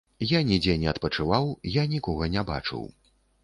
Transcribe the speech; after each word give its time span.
Я 0.29 0.39
нідзе 0.51 0.75
не 0.83 0.89
адпачываў, 0.93 1.53
я 1.77 1.87
нікога 1.95 2.33
не 2.37 2.49
бачыў. 2.51 2.93